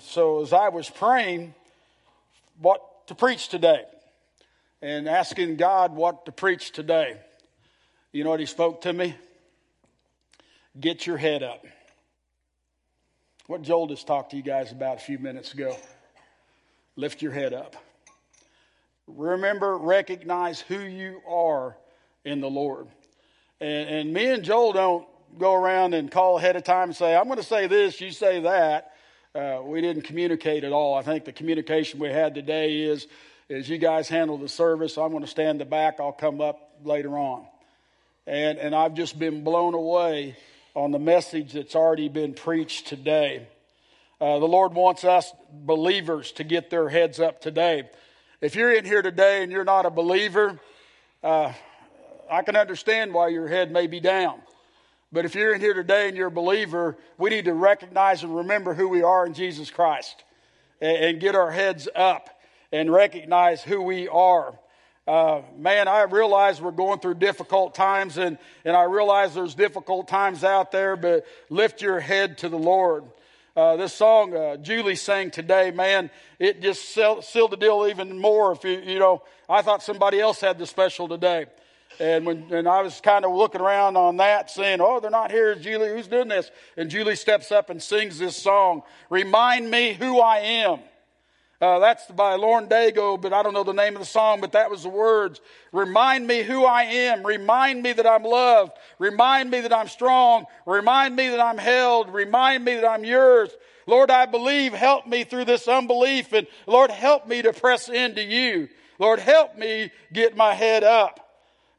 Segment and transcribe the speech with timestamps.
[0.00, 1.54] So, as I was praying
[2.60, 3.82] what to preach today
[4.82, 7.16] and asking God what to preach today,
[8.12, 9.14] you know what He spoke to me?
[10.78, 11.64] Get your head up.
[13.46, 15.74] What Joel just talked to you guys about a few minutes ago.
[16.96, 17.76] Lift your head up.
[19.06, 21.76] Remember, recognize who you are
[22.24, 22.88] in the Lord.
[23.60, 25.06] And, and me and Joel don't
[25.38, 28.10] go around and call ahead of time and say, I'm going to say this, you
[28.10, 28.95] say that
[29.36, 30.94] uh, we didn't communicate at all.
[30.94, 33.06] I think the communication we had today is,
[33.50, 34.96] is you guys handle the service.
[34.96, 36.00] I'm going to stand the back.
[36.00, 37.46] I'll come up later on.
[38.26, 40.36] And, and I've just been blown away
[40.74, 43.46] on the message that's already been preached today.
[44.20, 47.88] Uh, the Lord wants us believers to get their heads up today.
[48.40, 50.58] If you're in here today and you're not a believer,
[51.22, 51.52] uh,
[52.30, 54.40] I can understand why your head may be down.
[55.12, 58.36] But if you're in here today and you're a believer, we need to recognize and
[58.36, 60.24] remember who we are in Jesus Christ
[60.80, 62.28] and, and get our heads up
[62.72, 64.58] and recognize who we are.
[65.06, 70.08] Uh, man, I realize we're going through difficult times, and, and I realize there's difficult
[70.08, 73.04] times out there, but lift your head to the Lord.
[73.54, 78.52] Uh, this song uh, Julie sang today, man, it just sealed the deal even more.
[78.52, 81.46] If you, you know, I thought somebody else had the special today.
[81.98, 85.30] And when and I was kind of looking around on that, saying, "Oh, they're not
[85.30, 85.88] here, Julie.
[85.88, 88.82] Who's doing this?" And Julie steps up and sings this song.
[89.08, 90.80] Remind me who I am.
[91.58, 94.52] Uh, that's by Lauren Daigle, but I don't know the name of the song, but
[94.52, 95.40] that was the words.
[95.72, 97.26] Remind me who I am.
[97.26, 98.72] Remind me that I'm loved.
[98.98, 100.44] Remind me that I'm strong.
[100.66, 102.12] Remind me that I'm held.
[102.12, 103.50] Remind me that I'm yours.
[103.86, 104.74] Lord, I believe.
[104.74, 106.34] Help me through this unbelief.
[106.34, 108.68] And Lord, help me to press into you.
[108.98, 111.25] Lord, help me get my head up.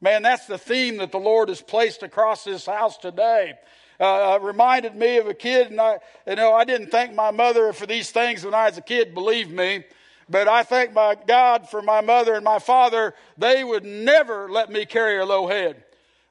[0.00, 3.54] Man, that's the theme that the Lord has placed across this house today.
[4.00, 7.32] Uh, uh, reminded me of a kid, and I, you know, I didn't thank my
[7.32, 9.84] mother for these things when I was a kid, believe me.
[10.30, 13.14] But I thank my God for my mother and my father.
[13.38, 15.82] They would never let me carry a low head.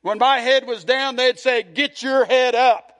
[0.01, 2.96] When my head was down, they'd say, get your head up.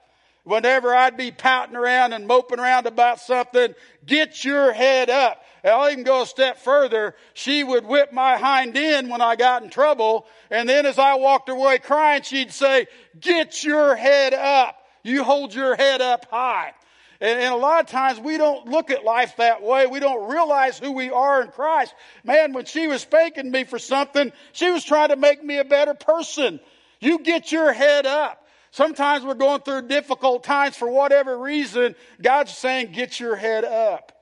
[0.48, 3.74] Whenever I'd be pouting around and moping around about something,
[4.06, 5.44] get your head up.
[5.62, 7.14] I'll even go a step further.
[7.34, 10.26] She would whip my hind end when I got in trouble.
[10.50, 12.86] And then as I walked away crying, she'd say,
[13.20, 14.82] get your head up.
[15.02, 16.72] You hold your head up high.
[17.20, 19.86] And, and, a lot of times we don't look at life that way.
[19.86, 21.94] We don't realize who we are in Christ.
[22.24, 25.64] Man, when she was spanking me for something, she was trying to make me a
[25.64, 26.58] better person.
[27.00, 28.46] You get your head up.
[28.70, 31.94] Sometimes we're going through difficult times for whatever reason.
[32.20, 34.12] God's saying, get your head up.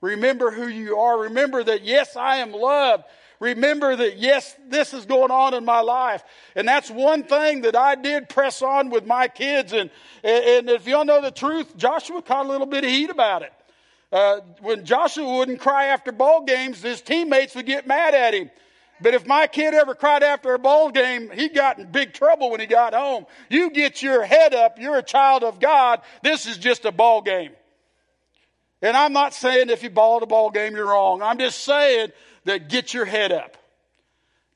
[0.00, 1.22] Remember who you are.
[1.22, 3.04] Remember that, yes, I am loved.
[3.40, 6.22] Remember that, yes, this is going on in my life.
[6.54, 9.72] And that's one thing that I did press on with my kids.
[9.72, 9.90] And,
[10.22, 13.52] and if y'all know the truth, Joshua caught a little bit of heat about it.
[14.12, 18.50] Uh, when Joshua wouldn't cry after ball games, his teammates would get mad at him.
[19.00, 22.50] But if my kid ever cried after a ball game, he got in big trouble
[22.50, 23.26] when he got home.
[23.48, 24.78] You get your head up.
[24.78, 26.00] You're a child of God.
[26.22, 27.52] This is just a ball game.
[28.80, 31.22] And I'm not saying if you ball a ball game, you're wrong.
[31.22, 32.12] I'm just saying
[32.44, 33.56] that get your head up.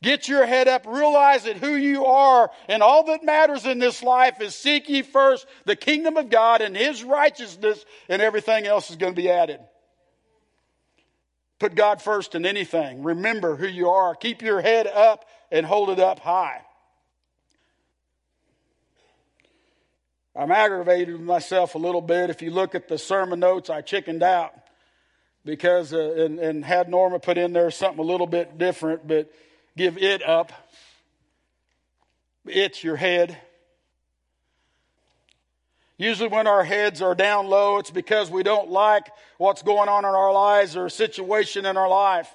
[0.03, 0.87] Get your head up.
[0.87, 5.03] Realize that who you are and all that matters in this life is seek ye
[5.03, 9.31] first the kingdom of God and his righteousness and everything else is going to be
[9.31, 9.61] added.
[11.59, 13.03] Put God first in anything.
[13.03, 14.15] Remember who you are.
[14.15, 16.63] Keep your head up and hold it up high.
[20.37, 22.31] I'm aggravated with myself a little bit.
[22.31, 24.53] If you look at the sermon notes, I chickened out
[25.45, 29.33] because, uh, and, and had Norma put in there something a little bit different, but
[29.77, 30.53] give it up.
[32.47, 33.37] It's your head.
[35.99, 40.05] Usually, when our heads are down low, it's because we don't like what's going on
[40.05, 42.33] in our lives or a situation in our life.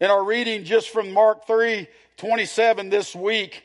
[0.00, 3.64] In our reading just from Mark 3 27 this week,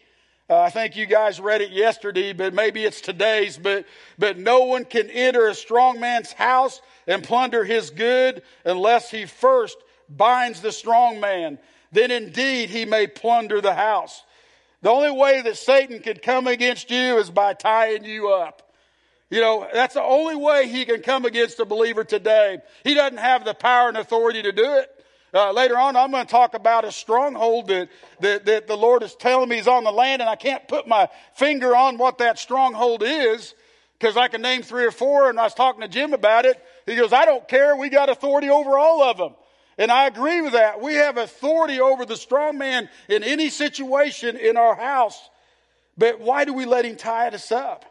[0.50, 3.58] uh, I think you guys read it yesterday, but maybe it's today's.
[3.58, 3.86] But,
[4.18, 9.26] but no one can enter a strong man's house and plunder his good unless he
[9.26, 9.78] first
[10.10, 11.60] binds the strong man.
[11.92, 14.24] Then indeed he may plunder the house.
[14.82, 18.71] The only way that Satan can come against you is by tying you up.
[19.32, 22.60] You know, that's the only way he can come against a believer today.
[22.84, 24.90] He doesn't have the power and authority to do it.
[25.34, 27.88] Uh, later on, I'm going to talk about a stronghold that,
[28.20, 30.86] that, that the Lord is telling me is on the land, and I can't put
[30.86, 33.56] my finger on what that stronghold is
[33.98, 35.30] because I can name three or four.
[35.30, 36.62] And I was talking to Jim about it.
[36.86, 37.78] He goes, I don't care.
[37.78, 39.34] We got authority over all of them.
[39.78, 40.82] And I agree with that.
[40.82, 45.30] We have authority over the strong man in any situation in our house.
[45.98, 47.86] But why do we let him tie us up?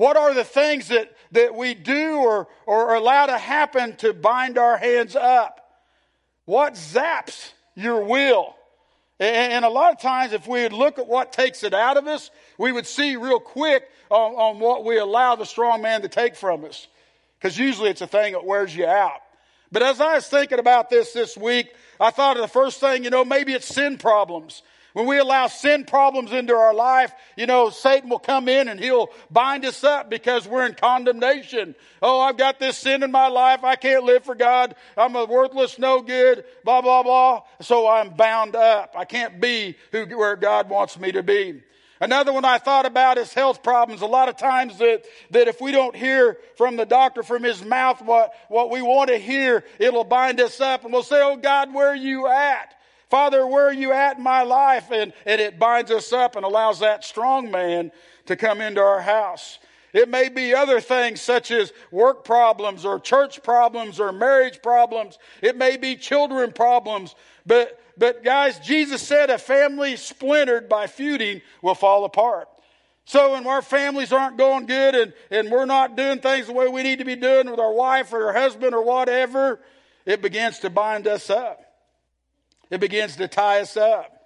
[0.00, 4.56] What are the things that, that we do or, or allow to happen to bind
[4.56, 5.60] our hands up?
[6.46, 8.56] What zaps your will?
[9.18, 11.98] And, and a lot of times, if we would look at what takes it out
[11.98, 16.00] of us, we would see real quick on, on what we allow the strong man
[16.00, 16.88] to take from us.
[17.38, 19.20] Because usually it's a thing that wears you out.
[19.70, 23.04] But as I was thinking about this this week, I thought of the first thing,
[23.04, 24.62] you know, maybe it's sin problems.
[24.92, 28.80] When we allow sin problems into our life, you know, Satan will come in and
[28.80, 31.76] he'll bind us up because we're in condemnation.
[32.02, 33.62] Oh, I've got this sin in my life.
[33.62, 34.74] I can't live for God.
[34.96, 37.42] I'm a worthless, no good, blah, blah, blah.
[37.60, 38.94] So I'm bound up.
[38.96, 41.62] I can't be who, where God wants me to be.
[42.00, 44.00] Another one I thought about is health problems.
[44.00, 47.62] A lot of times that, that if we don't hear from the doctor, from his
[47.62, 51.36] mouth, what, what we want to hear, it'll bind us up and we'll say, Oh
[51.36, 52.74] God, where are you at?
[53.10, 54.92] Father, where are you at in my life?
[54.92, 57.90] And, and it binds us up and allows that strong man
[58.26, 59.58] to come into our house.
[59.92, 65.18] It may be other things such as work problems or church problems or marriage problems.
[65.42, 67.16] It may be children problems.
[67.44, 72.48] But, but guys, Jesus said a family splintered by feuding will fall apart.
[73.06, 76.68] So when our families aren't going good and, and we're not doing things the way
[76.68, 79.58] we need to be doing with our wife or our husband or whatever,
[80.06, 81.69] it begins to bind us up.
[82.70, 84.16] It begins to tie us up.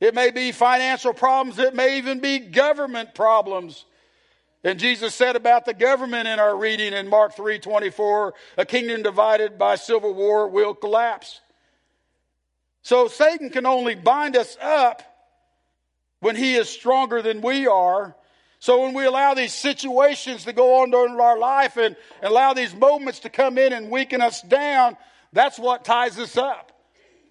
[0.00, 1.58] It may be financial problems.
[1.58, 3.84] It may even be government problems.
[4.64, 9.58] And Jesus said about the government in our reading in Mark 3:24, a kingdom divided
[9.58, 11.40] by civil war will collapse.
[12.82, 15.02] So Satan can only bind us up
[16.18, 18.16] when he is stronger than we are.
[18.58, 22.74] So when we allow these situations to go on during our life and allow these
[22.74, 24.96] moments to come in and weaken us down,
[25.32, 26.71] that's what ties us up.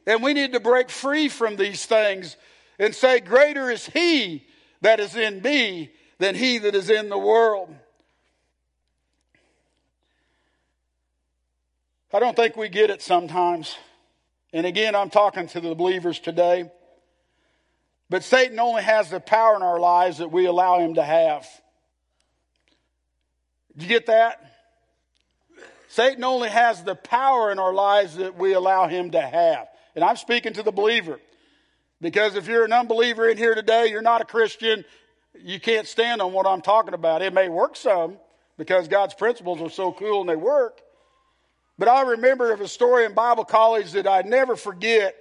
[0.08, 2.36] And we need to break free from these things
[2.80, 4.46] and say, Greater is He
[4.82, 7.74] that is in me than He that is in the world.
[12.14, 13.76] I don't think we get it sometimes.
[14.52, 16.70] And again, I'm talking to the believers today.
[18.10, 21.48] But Satan only has the power in our lives that we allow him to have.
[23.78, 24.46] Do you get that?
[25.88, 29.68] Satan only has the power in our lives that we allow him to have.
[29.96, 31.20] And I'm speaking to the believer.
[32.00, 34.84] Because if you're an unbeliever in here today, you're not a Christian,
[35.40, 37.22] you can't stand on what I'm talking about.
[37.22, 38.18] It may work some
[38.58, 40.82] because God's principles are so cool and they work.
[41.78, 45.16] But I remember of a story in Bible college that I never forget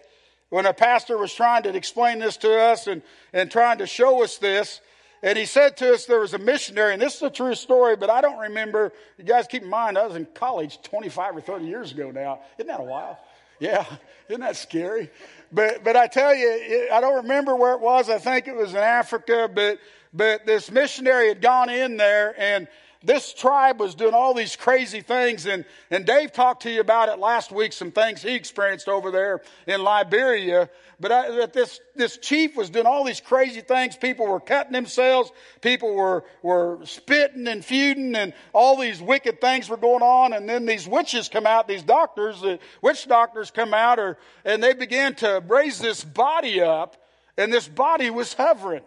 [0.50, 3.02] when a pastor was trying to explain this to us and,
[3.32, 4.80] and trying to show us this.
[5.22, 7.94] And he said to us there was a missionary, and this is a true story,
[7.96, 8.92] but I don't remember.
[9.18, 12.40] You guys keep in mind, I was in college 25 or 30 years ago now.
[12.58, 13.18] Isn't that a while?
[13.60, 13.84] Yeah,
[14.28, 15.10] isn't that scary?
[15.52, 18.08] But but I tell you, it, I don't remember where it was.
[18.08, 19.48] I think it was in Africa.
[19.52, 19.78] But
[20.12, 22.66] but this missionary had gone in there, and
[23.02, 25.46] this tribe was doing all these crazy things.
[25.46, 29.10] And, and Dave talked to you about it last week, some things he experienced over
[29.10, 30.68] there in Liberia.
[31.00, 33.96] But I, this, this chief was doing all these crazy things.
[33.96, 35.32] People were cutting themselves.
[35.62, 40.34] People were, were spitting and feuding and all these wicked things were going on.
[40.34, 44.62] And then these witches come out, these doctors, the witch doctors come out or, and
[44.62, 46.98] they began to raise this body up
[47.38, 48.82] and this body was hovering.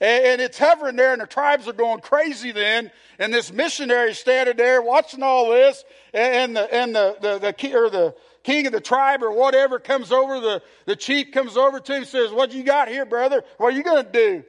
[0.00, 2.92] And it's hovering there, and the tribes are going crazy then.
[3.18, 5.84] And this missionary standing there watching all this,
[6.14, 8.14] and the and the the, the or the
[8.48, 11.98] king of the tribe or whatever comes over, the, the chief comes over to him
[11.98, 13.44] and says, What you got here, brother?
[13.58, 14.44] What are you gonna do?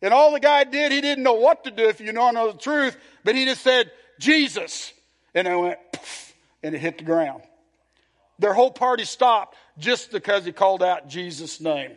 [0.00, 2.52] And all the guy did, he didn't know what to do if you know know
[2.52, 4.92] the truth, but he just said, Jesus.
[5.34, 7.42] And it went poof, and it hit the ground.
[8.38, 11.96] Their whole party stopped just because he called out Jesus' name.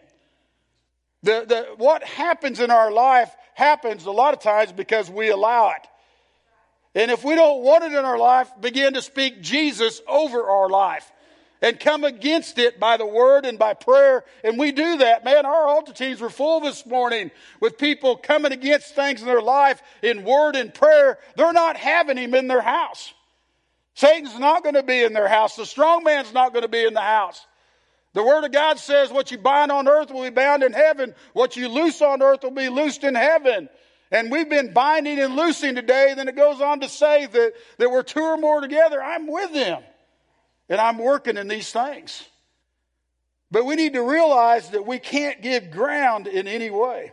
[1.23, 5.71] The, the, what happens in our life happens a lot of times because we allow
[5.71, 5.87] it.
[6.95, 10.69] And if we don't want it in our life, begin to speak Jesus over our
[10.69, 11.11] life
[11.61, 14.23] and come against it by the word and by prayer.
[14.43, 15.25] And we do that.
[15.25, 19.41] Man, our altar teams were full this morning with people coming against things in their
[19.41, 21.17] life in word and prayer.
[21.35, 23.13] They're not having him in their house.
[23.95, 25.55] Satan's not going to be in their house.
[25.55, 27.45] The strong man's not going to be in the house.
[28.17, 31.13] The Word of God says what you bind on earth will be bound in heaven.
[31.33, 33.69] What you loose on earth will be loosed in heaven.
[34.09, 36.15] And we've been binding and loosing today.
[36.15, 39.03] Then it goes on to say that, that we're two or more together.
[39.03, 39.83] I'm with them.
[40.67, 42.27] And I'm working in these things.
[43.51, 47.11] But we need to realize that we can't give ground in any way.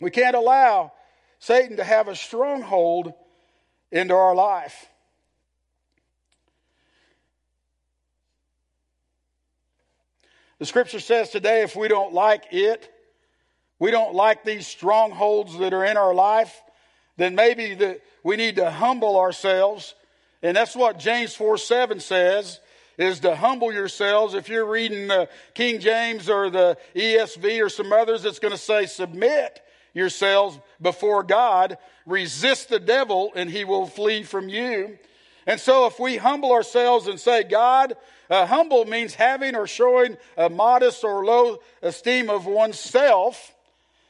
[0.00, 0.92] We can't allow
[1.40, 3.12] Satan to have a stronghold
[3.90, 4.88] into our life.
[10.58, 12.92] The scripture says today if we don't like it,
[13.78, 16.62] we don't like these strongholds that are in our life,
[17.18, 19.94] then maybe the, we need to humble ourselves.
[20.42, 22.60] And that's what James 4 7 says
[22.98, 24.34] is to humble yourselves.
[24.34, 28.58] If you're reading the King James or the ESV or some others, it's going to
[28.58, 29.60] say submit
[29.92, 34.98] yourselves before God, resist the devil, and he will flee from you.
[35.46, 37.96] And so if we humble ourselves and say, God,
[38.30, 43.54] uh, humble means having or showing a modest or low esteem of oneself.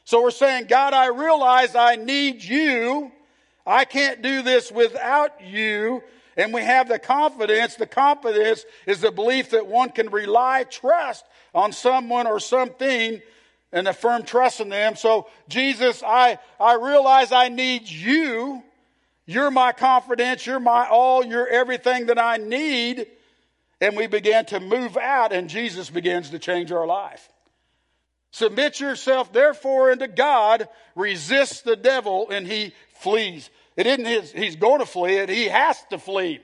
[0.05, 3.11] So we're saying, God, I realize I need you.
[3.65, 6.01] I can't do this without you.
[6.37, 7.75] And we have the confidence.
[7.75, 13.21] The confidence is the belief that one can rely, trust on someone or something
[13.71, 14.95] and a firm trust in them.
[14.95, 18.63] So Jesus, I, I realize I need you.
[19.25, 20.45] You're my confidence.
[20.45, 21.25] You're my all.
[21.25, 23.07] You're everything that I need.
[23.79, 27.29] And we began to move out, and Jesus begins to change our life.
[28.31, 30.67] Submit yourself, therefore, unto God.
[30.95, 33.49] Resist the devil, and he flees.
[33.75, 36.39] It isn't his, he's going to flee it, he has to flee.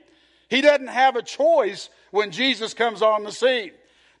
[0.48, 3.72] He doesn't have a choice when Jesus comes on the scene.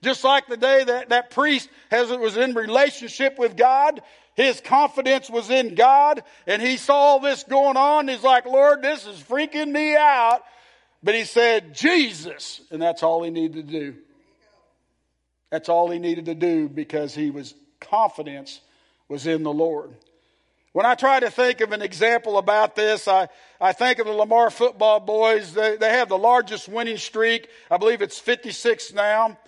[0.02, 4.02] Just like the day that that priest has, was in relationship with God,
[4.34, 8.08] his confidence was in God, and he saw this going on.
[8.08, 10.42] He's like, Lord, this is freaking me out.
[11.04, 12.62] But he said, Jesus.
[12.70, 13.94] And that's all he needed to do.
[15.50, 18.60] That's all he needed to do because he was confidence
[19.06, 19.94] was in the Lord.
[20.72, 23.28] When I try to think of an example about this, I,
[23.60, 25.52] I think of the Lamar football boys.
[25.52, 27.48] They, they have the largest winning streak.
[27.70, 29.38] I believe it's 56 now.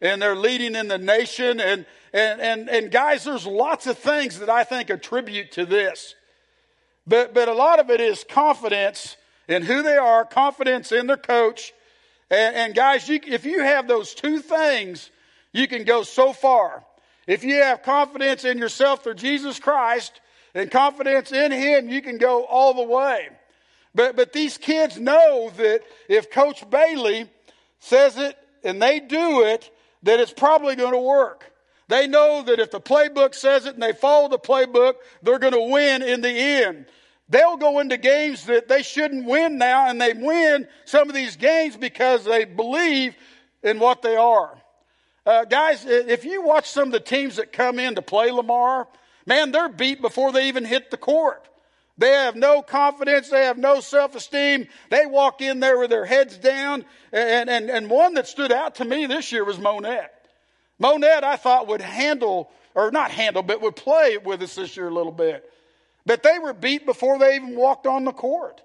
[0.00, 1.60] And they're leading in the nation.
[1.60, 6.14] And, and, and, and guys, there's lots of things that I think attribute to this.
[7.06, 9.16] But, but a lot of it is confidence
[9.52, 11.72] in who they are, confidence in their coach.
[12.30, 15.10] And, and guys, you, if you have those two things,
[15.52, 16.82] you can go so far.
[17.26, 20.20] If you have confidence in yourself through Jesus Christ
[20.54, 23.28] and confidence in Him, you can go all the way.
[23.94, 27.28] But, but these kids know that if Coach Bailey
[27.80, 29.70] says it and they do it,
[30.02, 31.52] that it's probably going to work.
[31.88, 35.52] They know that if the playbook says it and they follow the playbook, they're going
[35.52, 36.86] to win in the end.
[37.32, 41.36] They'll go into games that they shouldn't win now, and they win some of these
[41.36, 43.14] games because they believe
[43.62, 44.54] in what they are.
[45.24, 48.86] Uh, guys, if you watch some of the teams that come in to play Lamar,
[49.24, 51.48] man, they're beat before they even hit the court.
[51.96, 53.30] They have no confidence.
[53.30, 54.68] They have no self-esteem.
[54.90, 56.84] They walk in there with their heads down.
[57.12, 60.10] And, and, and one that stood out to me this year was Monett.
[60.78, 64.88] Monett, I thought, would handle, or not handle, but would play with us this year
[64.88, 65.48] a little bit.
[66.04, 68.60] But they were beat before they even walked on the court.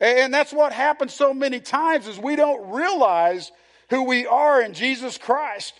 [0.00, 3.52] And that's what happens so many times is we don't realize
[3.90, 5.74] who we are in Jesus Christ.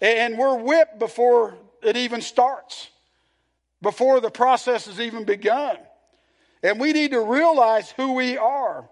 [0.00, 2.88] And we're whipped before it even starts,
[3.80, 5.76] before the process has even begun.
[6.62, 8.88] And we need to realize who we are.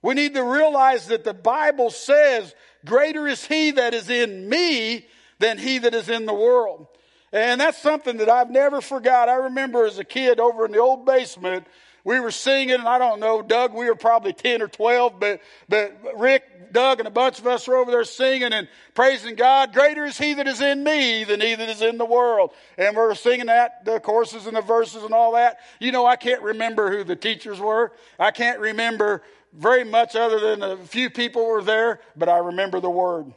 [0.00, 2.54] We need to realize that the Bible says,
[2.86, 5.06] Greater is he that is in me
[5.38, 6.86] than he that is in the world.
[7.32, 9.28] And that's something that I've never forgot.
[9.28, 11.66] I remember as a kid over in the old basement,
[12.04, 15.40] we were singing, and I don't know, Doug, we were probably 10 or 12, but,
[15.68, 19.74] but Rick, Doug, and a bunch of us were over there singing and praising God.
[19.74, 22.52] Greater is He that is in me than He that is in the world.
[22.78, 25.58] And we are singing that, the courses and the verses and all that.
[25.80, 27.92] You know, I can't remember who the teachers were.
[28.18, 32.80] I can't remember very much other than a few people were there, but I remember
[32.80, 33.34] the word.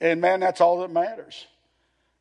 [0.00, 1.46] And man, that's all that matters.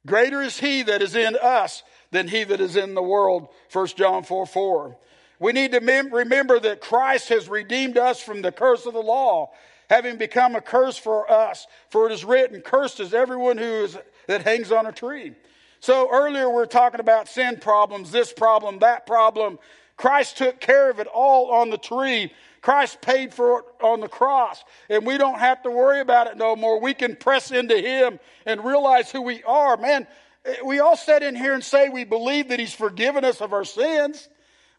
[0.08, 3.50] Greater is he that is in us than he that is in the world.
[3.72, 4.98] 1 John 4 4.
[5.40, 9.02] We need to mem- remember that Christ has redeemed us from the curse of the
[9.02, 9.52] law,
[9.90, 11.68] having become a curse for us.
[11.90, 15.34] For it is written, Cursed is everyone who is, that hangs on a tree.
[15.80, 19.60] So earlier we we're talking about sin problems, this problem, that problem.
[19.96, 22.32] Christ took care of it all on the tree.
[22.68, 26.36] Christ paid for it on the cross, and we don't have to worry about it
[26.36, 26.82] no more.
[26.82, 29.78] We can press into Him and realize who we are.
[29.78, 30.06] Man,
[30.44, 33.54] eh, we all sit in here and say we believe that He's forgiven us of
[33.54, 34.28] our sins.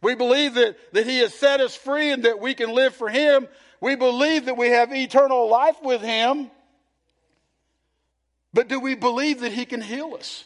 [0.03, 3.09] We believe that, that He has set us free and that we can live for
[3.09, 3.49] Him.
[3.81, 6.51] We believe that we have eternal life with Him.
[8.53, 10.45] But do we believe that He can heal us?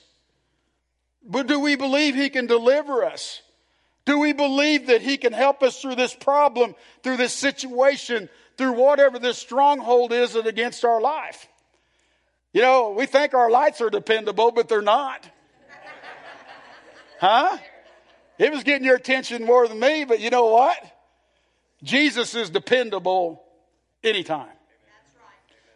[1.29, 3.43] But do we believe He can deliver us?
[4.05, 8.73] Do we believe that He can help us through this problem, through this situation, through
[8.73, 11.47] whatever this stronghold is that against our life?
[12.53, 15.29] You know, we think our lights are dependable, but they're not.
[17.21, 17.57] Huh?
[18.39, 20.77] It was getting your attention more than me, but you know what?
[21.83, 23.43] Jesus is dependable
[24.03, 24.49] anytime.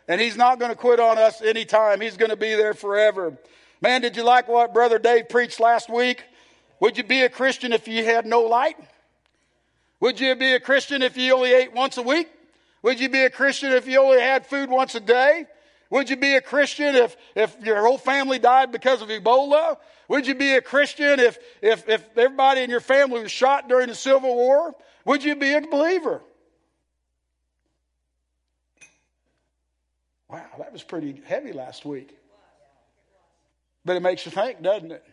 [0.09, 2.01] And he's not going to quit on us anytime.
[2.01, 3.37] He's going to be there forever.
[3.81, 6.25] Man, did you like what Brother Dave preached last week?
[6.81, 8.77] Would you be a Christian if you had no light?
[10.01, 12.29] Would you be a Christian if you only ate once a week?
[12.83, 15.47] Would you be a Christian if you only had food once a day?
[15.91, 19.79] Would you be a Christian if, if your whole family died because of Ebola?
[20.09, 23.89] Would you be a Christian if, if, if everybody in your family was shot during
[23.89, 24.75] the Civil War?
[25.05, 26.21] Would you be a believer?
[30.29, 32.17] Wow, that was pretty heavy last week.
[33.85, 35.05] But it makes you think, doesn't it?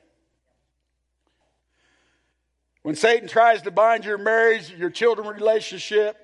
[2.83, 6.17] When Satan tries to bind your marriage, your children relationship,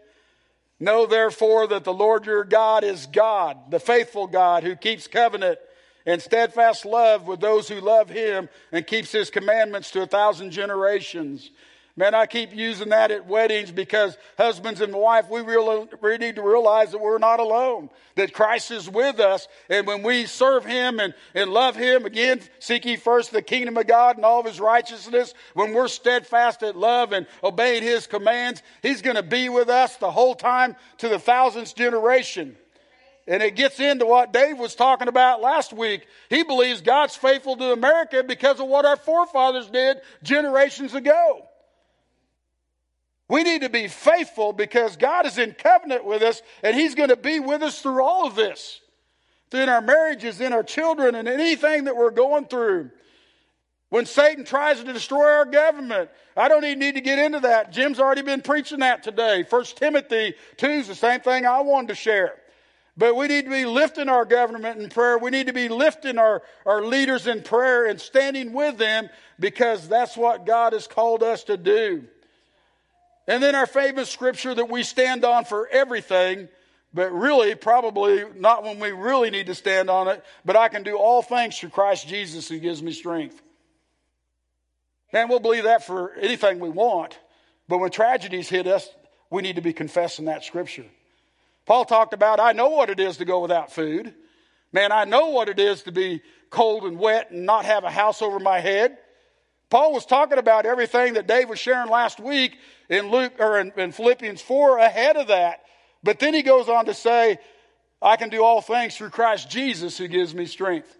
[0.79, 5.57] know therefore that the Lord your God is God, the faithful God who keeps covenant
[6.05, 10.51] and steadfast love with those who love him and keeps his commandments to a thousand
[10.51, 11.49] generations.
[11.99, 16.37] Man, I keep using that at weddings because husbands and wife, we really, we need
[16.37, 19.49] to realize that we're not alone, that Christ is with us.
[19.69, 23.75] And when we serve Him and, and love Him, again, seek ye first the kingdom
[23.75, 28.07] of God and all of His righteousness, when we're steadfast at love and obeying His
[28.07, 32.55] commands, He's going to be with us the whole time to the thousandth generation.
[33.27, 36.07] And it gets into what Dave was talking about last week.
[36.29, 41.48] He believes God's faithful to America because of what our forefathers did generations ago.
[43.29, 47.09] We need to be faithful because God is in covenant with us and He's going
[47.09, 48.81] to be with us through all of this.
[49.51, 52.89] Through in our marriages, in our children, and anything that we're going through.
[53.89, 57.71] When Satan tries to destroy our government, I don't even need to get into that.
[57.71, 59.43] Jim's already been preaching that today.
[59.43, 62.35] First Timothy 2 is the same thing I wanted to share.
[62.97, 65.17] But we need to be lifting our government in prayer.
[65.17, 69.09] We need to be lifting our, our leaders in prayer and standing with them
[69.39, 72.03] because that's what God has called us to do.
[73.29, 76.49] And then our famous scripture that we stand on for everything,
[76.95, 80.81] but really, probably not when we really need to stand on it, but I can
[80.81, 83.39] do all things through Christ Jesus who gives me strength.
[85.13, 87.19] Man, we'll believe that for anything we want,
[87.67, 88.89] but when tragedies hit us,
[89.29, 90.87] we need to be confessing that scripture.
[91.67, 94.11] Paul talked about, I know what it is to go without food.
[94.73, 97.91] Man, I know what it is to be cold and wet and not have a
[97.91, 98.97] house over my head.
[99.69, 102.57] Paul was talking about everything that Dave was sharing last week
[102.89, 105.61] in Luke or in, in Philippians 4 ahead of that.
[106.03, 107.39] But then he goes on to say,
[108.01, 110.95] I can do all things through Christ Jesus who gives me strength.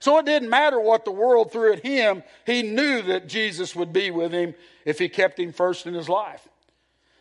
[0.00, 2.22] So it didn't matter what the world threw at him.
[2.46, 6.08] He knew that Jesus would be with him if he kept him first in his
[6.08, 6.46] life.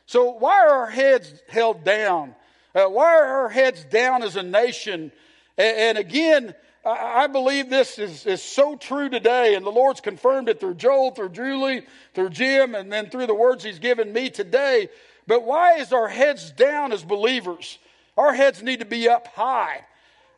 [0.06, 2.36] So why are our heads held down?
[2.76, 5.12] Uh, why are our heads down as a nation?
[5.58, 10.50] And, and again, I believe this is, is so true today, and the Lord's confirmed
[10.50, 14.30] it through Joel, through Julie, through Jim, and then through the words He's given me
[14.30, 14.90] today.
[15.26, 17.78] But why is our heads down as believers?
[18.18, 19.86] Our heads need to be up high.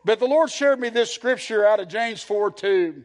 [0.03, 3.03] But the Lord shared me this scripture out of James 4 2.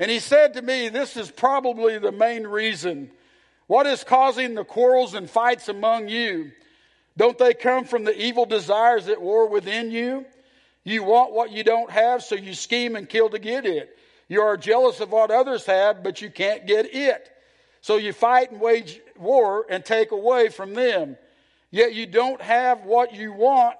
[0.00, 3.12] And He said to me, This is probably the main reason.
[3.68, 6.50] What is causing the quarrels and fights among you?
[7.16, 10.26] Don't they come from the evil desires that war within you?
[10.84, 13.96] You want what you don't have, so you scheme and kill to get it.
[14.28, 17.30] You are jealous of what others have, but you can't get it.
[17.80, 21.16] So you fight and wage war and take away from them.
[21.70, 23.76] Yet you don't have what you want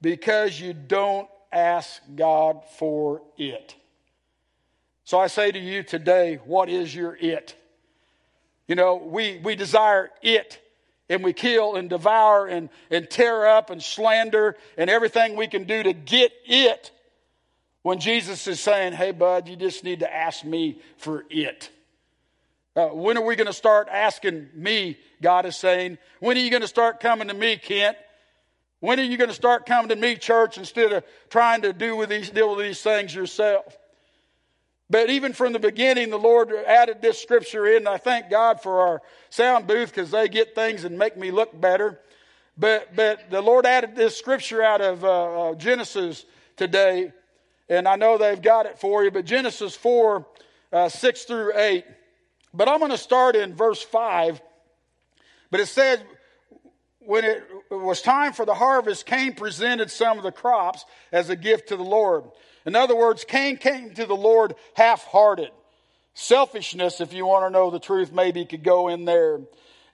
[0.00, 3.74] because you don't ask God for it.
[5.04, 7.54] So I say to you today, what is your it?
[8.68, 10.61] You know, we, we desire it
[11.12, 15.64] and we kill and devour and, and tear up and slander and everything we can
[15.64, 16.90] do to get it
[17.82, 21.70] when Jesus is saying, hey, bud, you just need to ask me for it.
[22.74, 24.96] Uh, when are we going to start asking me?
[25.20, 25.98] God is saying.
[26.20, 27.98] When are you going to start coming to me, Kent?
[28.80, 31.94] When are you going to start coming to me, church, instead of trying to do
[31.94, 33.76] with these, deal with these things yourself?
[34.92, 37.88] But even from the beginning, the Lord added this scripture in.
[37.88, 41.58] I thank God for our sound booth because they get things and make me look
[41.58, 41.98] better.
[42.58, 45.08] But, but the Lord added this scripture out of uh,
[45.48, 46.26] uh, Genesis
[46.58, 47.10] today.
[47.70, 50.26] And I know they've got it for you, but Genesis 4,
[50.74, 51.86] uh, 6 through 8.
[52.52, 54.42] But I'm going to start in verse 5.
[55.50, 56.00] But it says,
[56.98, 61.36] when it was time for the harvest, Cain presented some of the crops as a
[61.36, 62.24] gift to the Lord.
[62.64, 65.50] In other words, Cain came to the Lord half hearted.
[66.14, 69.40] Selfishness, if you want to know the truth, maybe could go in there.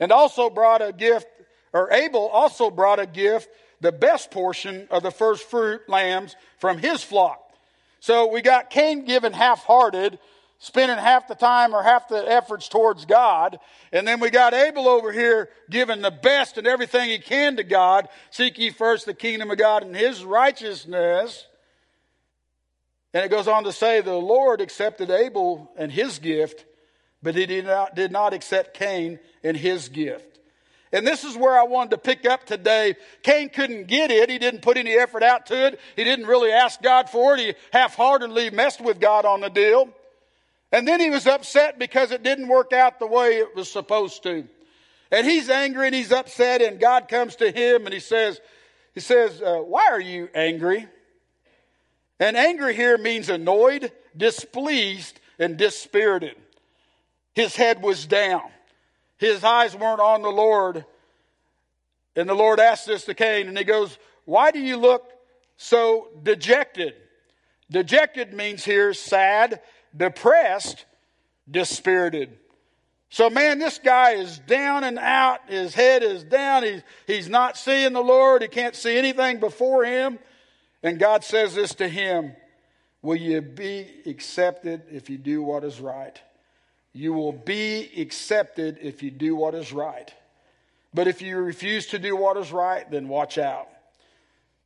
[0.01, 1.27] And also brought a gift,
[1.73, 3.49] or Abel also brought a gift,
[3.81, 7.41] the best portion of the first fruit lambs from his flock.
[8.01, 10.19] So we got Cain given half hearted,
[10.59, 13.59] spending half the time or half the efforts towards God.
[13.93, 17.65] And then we got Abel over here giving the best and everything he can to
[17.65, 18.09] God.
[18.31, 21.47] Seek ye first the kingdom of God and his righteousness.
[23.19, 26.65] And it goes on to say the Lord accepted Abel and his gift,
[27.21, 30.39] but he did not, did not accept Cain and his gift.
[30.93, 32.95] And this is where I wanted to pick up today.
[33.25, 34.31] Cain couldn't get it.
[34.31, 35.81] He didn't put any effort out to it.
[35.97, 37.41] He didn't really ask God for it.
[37.41, 39.89] He half-heartedly messed with God on the deal.
[40.71, 44.23] And then he was upset because it didn't work out the way it was supposed
[44.23, 44.47] to.
[45.11, 48.41] And he's angry and he's upset and God comes to him and he says,
[48.95, 50.87] he says, uh, why are you angry?
[52.21, 56.37] And angry here means annoyed, displeased, and dispirited.
[57.35, 58.43] His head was down.
[59.19, 60.85] His eyes weren't on the Lord.
[62.17, 65.13] And the Lord asked this to Cain, and he goes, Why do you look
[65.57, 66.95] so dejected?
[67.71, 69.61] Dejected means here sad,
[69.97, 70.85] depressed,
[71.49, 72.37] dispirited.
[73.11, 75.41] So, man, this guy is down and out.
[75.49, 76.63] His head is down.
[76.63, 78.43] He's, he's not seeing the Lord.
[78.43, 80.19] He can't see anything before him.
[80.83, 82.35] And God says this to him
[83.03, 86.21] Will you be accepted if you do what is right?
[86.93, 90.13] You will be accepted if you do what is right.
[90.93, 93.69] But if you refuse to do what is right, then watch out.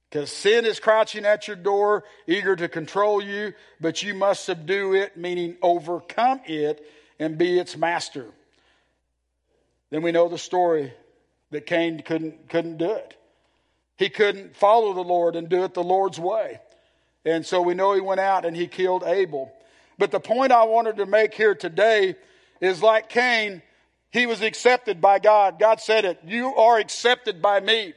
[0.09, 4.95] Because sin is crouching at your door, eager to control you, but you must subdue
[4.95, 6.87] it, meaning overcome it
[7.19, 8.27] and be its master.
[9.91, 10.93] Then we know the story
[11.51, 13.15] that Cain couldn't, couldn't do it.
[14.03, 16.59] He couldn't follow the Lord and do it the Lord's way.
[17.25, 19.53] And so we know he went out and he killed Abel.
[19.97, 22.17] But the point I wanted to make here today
[22.61, 23.63] is like Cain,
[24.11, 25.61] he was accepted by God.
[25.61, 26.19] God said it.
[26.27, 27.95] You are accepted by me.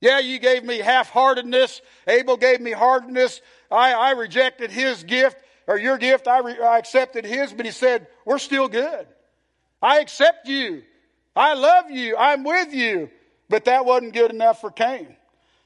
[0.00, 1.82] Yeah, you gave me half heartedness.
[2.08, 3.40] Abel gave me hardness.
[3.70, 5.36] I, I rejected his gift
[5.68, 6.26] or your gift.
[6.26, 9.06] I, re, I accepted his, but he said, We're still good.
[9.80, 10.82] I accept you.
[11.36, 12.16] I love you.
[12.16, 13.08] I'm with you.
[13.50, 15.08] But that wasn't good enough for Cain.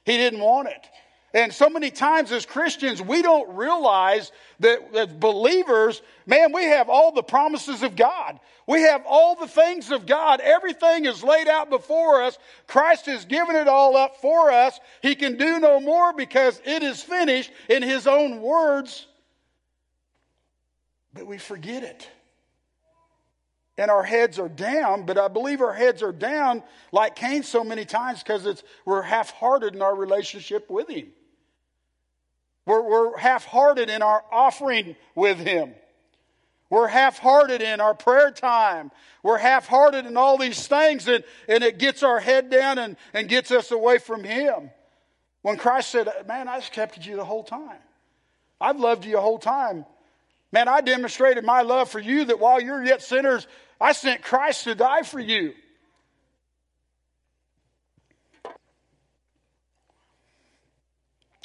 [0.04, 0.86] He didn't want it.
[1.34, 6.88] And so many times as Christians, we don't realize that as believers, man, we have
[6.88, 8.40] all the promises of God.
[8.66, 10.40] We have all the things of God.
[10.40, 12.38] Everything is laid out before us.
[12.66, 14.80] Christ has given it all up for us.
[15.02, 19.06] He can do no more because it is finished in His own words.
[21.12, 22.08] But we forget it
[23.76, 27.64] and our heads are down, but I believe our heads are down like Cain so
[27.64, 31.08] many times because it's we're half-hearted in our relationship with him.
[32.66, 35.74] We're, we're half-hearted in our offering with him.
[36.70, 38.90] We're half-hearted in our prayer time.
[39.22, 43.28] We're half-hearted in all these things, and, and it gets our head down and, and
[43.28, 44.70] gets us away from him.
[45.42, 47.78] When Christ said, Man, I've kept you the whole time.
[48.60, 49.84] I've loved you the whole time.
[50.52, 53.46] Man, I demonstrated my love for you that while you're yet sinners,
[53.80, 55.54] I sent Christ to die for you.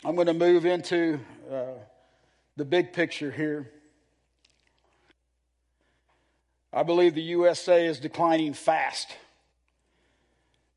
[0.03, 1.19] I'm going to move into
[1.51, 1.65] uh,
[2.55, 3.69] the big picture here.
[6.71, 9.09] I believe the USA is declining fast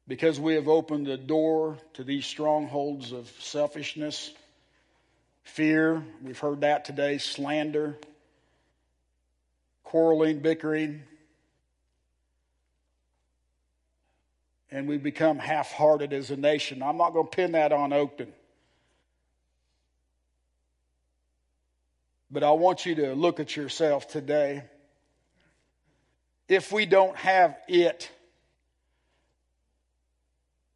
[0.08, 4.32] because we have opened the door to these strongholds of selfishness,
[5.44, 6.02] fear.
[6.22, 7.96] We've heard that today, slander,
[9.84, 11.02] quarreling, bickering.
[14.72, 16.82] And we become half hearted as a nation.
[16.82, 18.28] I'm not going to pin that on Oakton.
[22.30, 24.64] But I want you to look at yourself today.
[26.48, 28.10] If we don't have it,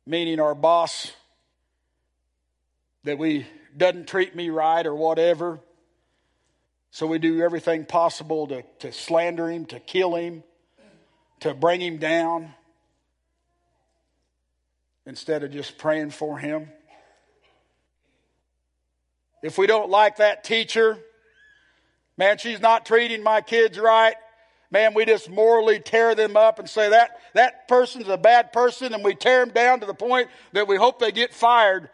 [0.07, 1.11] meaning our boss
[3.05, 5.59] that we doesn't treat me right or whatever,
[6.91, 10.43] so we do everything possible to, to slander him, to kill him,
[11.41, 12.53] to bring him down
[15.07, 16.69] instead of just praying for him.
[19.43, 20.99] If we don't like that teacher,
[22.17, 24.17] man, she's not treating my kids right.
[24.71, 28.93] Man, we just morally tear them up and say that that person's a bad person,
[28.93, 31.89] and we tear them down to the point that we hope they get fired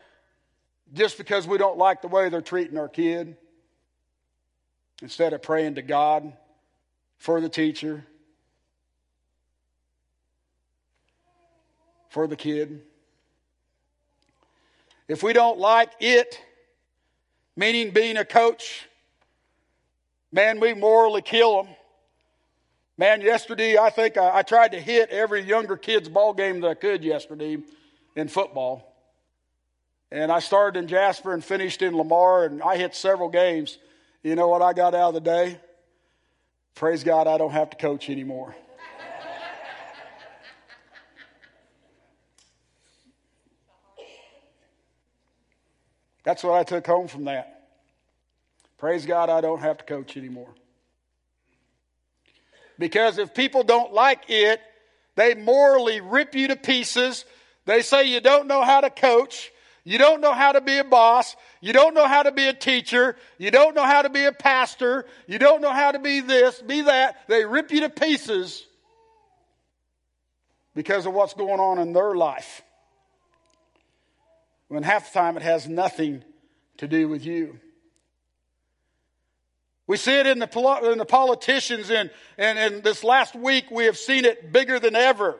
[0.94, 3.36] just because we don't like the way they're treating our kid.
[5.02, 6.32] Instead of praying to God
[7.18, 8.06] for the teacher,
[12.08, 12.82] for the kid.
[15.12, 16.40] If we don't like it,
[17.54, 18.88] meaning being a coach,
[20.32, 21.74] man, we morally kill them.
[22.96, 26.68] Man, yesterday I think I, I, tried to hit every younger kid's ball game that
[26.68, 27.58] I could yesterday
[28.16, 28.90] in football.
[30.10, 33.76] And I started in Jasper and finished in Lamar, and I hit several games.
[34.22, 35.60] You know what I got out of the day?
[36.74, 38.56] Praise God, I don't have to coach anymore.
[46.24, 47.68] That's what I took home from that.
[48.78, 50.54] Praise God, I don't have to coach anymore.
[52.78, 54.60] Because if people don't like it,
[55.14, 57.24] they morally rip you to pieces.
[57.64, 59.52] They say you don't know how to coach.
[59.84, 61.36] You don't know how to be a boss.
[61.60, 63.16] You don't know how to be a teacher.
[63.38, 65.06] You don't know how to be a pastor.
[65.26, 67.28] You don't know how to be this, be that.
[67.28, 68.64] They rip you to pieces
[70.74, 72.62] because of what's going on in their life.
[74.72, 76.24] When half the time it has nothing
[76.78, 77.60] to do with you.
[79.86, 83.84] We see it in the, in the politicians, and, and, and this last week we
[83.84, 85.38] have seen it bigger than ever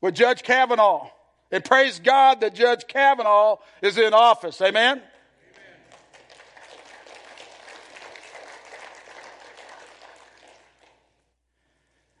[0.00, 1.08] with Judge Kavanaugh.
[1.52, 4.60] And praise God that Judge Kavanaugh is in office.
[4.60, 5.00] Amen?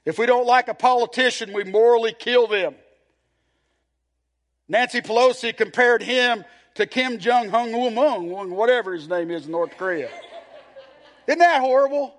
[0.04, 2.76] If we don't like a politician, we morally kill them.
[4.68, 10.10] Nancy Pelosi compared him to Kim Jong Un, whatever his name is in North Korea.
[11.26, 12.14] Isn't that horrible?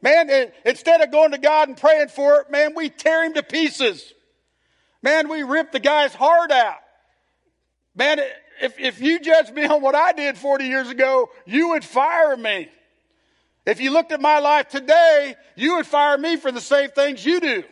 [0.00, 3.42] Man, instead of going to God and praying for it, man, we tear him to
[3.42, 4.12] pieces.
[5.02, 6.78] Man, we rip the guy's heart out.
[7.94, 8.20] Man,
[8.60, 12.36] if, if you judged me on what I did 40 years ago, you would fire
[12.36, 12.68] me.
[13.64, 17.24] If you looked at my life today, you would fire me for the same things
[17.24, 17.64] you do.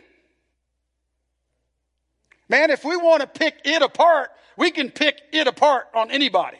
[2.51, 6.57] Man, if we want to pick it apart, we can pick it apart on anybody.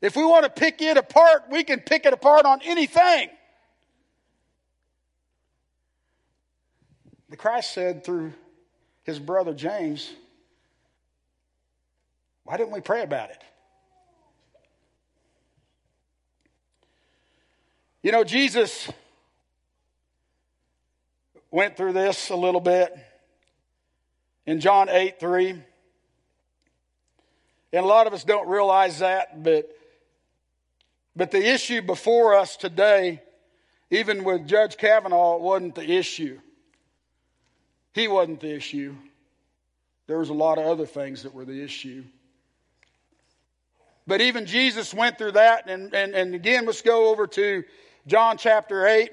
[0.00, 3.28] If we want to pick it apart, we can pick it apart on anything.
[7.28, 8.34] The Christ said through
[9.02, 10.12] his brother James,
[12.44, 13.42] why didn't we pray about it?
[18.04, 18.88] You know, Jesus
[21.50, 22.96] went through this a little bit
[24.46, 25.50] in John 8 3.
[25.50, 25.64] And
[27.84, 29.68] a lot of us don't realize that, but
[31.16, 33.22] but the issue before us today,
[33.90, 36.40] even with Judge Kavanaugh, wasn't the issue.
[37.92, 38.96] He wasn't the issue.
[40.06, 42.04] There was a lot of other things that were the issue.
[44.06, 45.68] But even Jesus went through that.
[45.68, 47.64] And, and, and again, let's go over to
[48.06, 49.12] John chapter 8.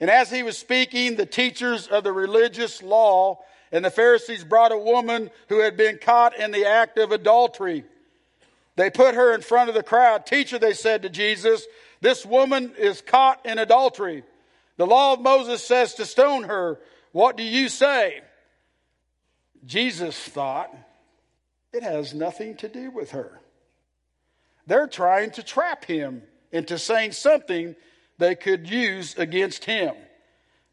[0.00, 3.38] And as he was speaking, the teachers of the religious law
[3.70, 7.84] and the Pharisees brought a woman who had been caught in the act of adultery.
[8.76, 10.24] They put her in front of the crowd.
[10.24, 11.66] Teacher, they said to Jesus,
[12.00, 14.22] this woman is caught in adultery.
[14.76, 16.78] The law of Moses says to stone her.
[17.12, 18.20] What do you say?
[19.66, 20.72] Jesus thought,
[21.72, 23.40] it has nothing to do with her.
[24.66, 27.74] They're trying to trap him into saying something
[28.18, 29.94] they could use against him.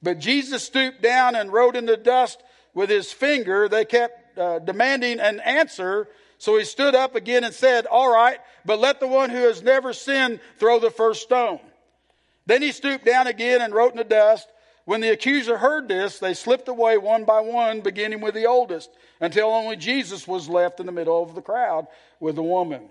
[0.03, 2.43] But Jesus stooped down and wrote in the dust
[2.75, 3.67] with his finger.
[3.67, 6.07] They kept uh, demanding an answer
[6.37, 9.63] so he stood up again and said, All right, but let the one who has
[9.63, 11.59] never sinned throw the first stone.
[12.45, 14.47] Then he stooped down again and wrote in the dust.
[14.83, 18.91] When the accuser heard this, they slipped away one by one, beginning with the oldest,
[19.19, 21.87] until only Jesus was left in the middle of the crowd
[22.19, 22.89] with the woman.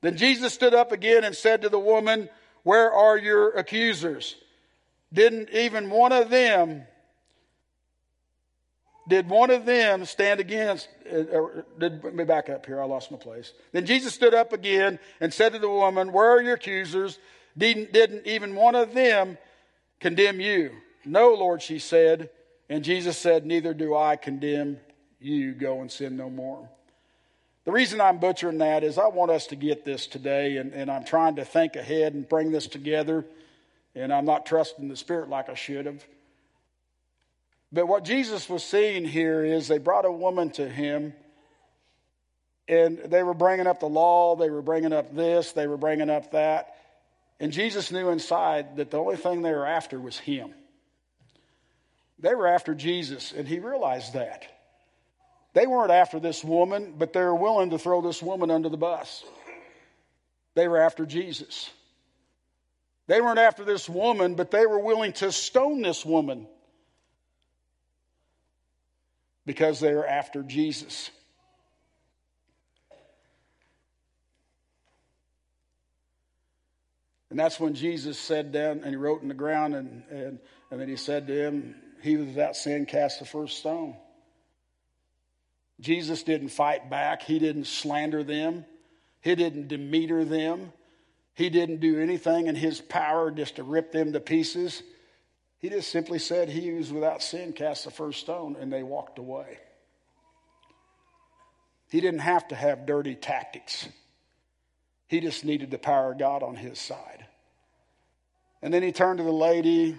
[0.00, 2.28] Then Jesus stood up again and said to the woman,
[2.62, 4.36] Where are your accusers?
[5.12, 6.86] Didn't even one of them
[9.08, 13.10] did one of them stand against, uh, did, let me back up here, I lost
[13.10, 13.52] my place.
[13.72, 17.18] Then Jesus stood up again and said to the woman, Where are your accusers?
[17.56, 19.38] Didn't, didn't even one of them
[20.00, 20.70] condemn you?
[21.04, 22.30] No, Lord, she said.
[22.68, 24.78] And Jesus said, Neither do I condemn
[25.20, 25.52] you.
[25.52, 26.68] Go and sin no more.
[27.64, 30.90] The reason I'm butchering that is I want us to get this today, and, and
[30.90, 33.24] I'm trying to think ahead and bring this together,
[33.94, 36.04] and I'm not trusting the Spirit like I should have.
[37.74, 41.12] But what Jesus was seeing here is they brought a woman to him
[42.68, 46.08] and they were bringing up the law, they were bringing up this, they were bringing
[46.08, 46.76] up that.
[47.40, 50.54] And Jesus knew inside that the only thing they were after was him.
[52.20, 54.46] They were after Jesus, and he realized that.
[55.52, 58.76] They weren't after this woman, but they were willing to throw this woman under the
[58.76, 59.24] bus.
[60.54, 61.68] They were after Jesus.
[63.08, 66.46] They weren't after this woman, but they were willing to stone this woman
[69.46, 71.10] because they are after Jesus.
[77.30, 80.38] And that's when Jesus said down and he wrote in the ground, and, and,
[80.70, 83.96] and then he said to him, He without sin cast the first stone.
[85.80, 88.64] Jesus didn't fight back, he didn't slander them,
[89.20, 90.72] he didn't demeter them,
[91.34, 94.84] he didn't do anything in his power just to rip them to pieces.
[95.64, 98.82] He just simply said, He who is without sin cast the first stone, and they
[98.82, 99.56] walked away.
[101.88, 103.88] He didn't have to have dirty tactics,
[105.08, 107.24] he just needed the power of God on his side.
[108.60, 109.96] And then he turned to the lady,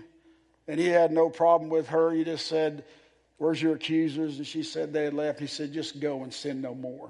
[0.68, 2.12] and he had no problem with her.
[2.12, 2.86] He just said,
[3.40, 4.38] Where's your accusers?
[4.38, 5.40] And she said they had left.
[5.40, 7.10] He said, Just go and sin no more.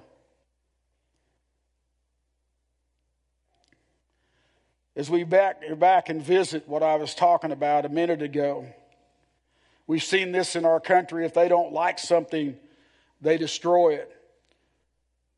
[4.97, 8.65] As we back, back and visit what I was talking about a minute ago,
[9.87, 11.25] we've seen this in our country.
[11.25, 12.55] If they don't like something,
[13.19, 14.09] they destroy it.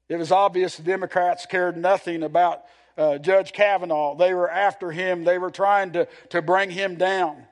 [0.10, 2.66] It was obvious the Democrats cared nothing about
[3.00, 4.16] uh, Judge Kavanaugh.
[4.16, 7.44] They were after him, they were trying to, to bring him down.